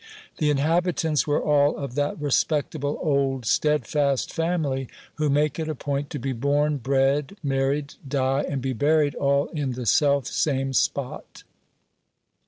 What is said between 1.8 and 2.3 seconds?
that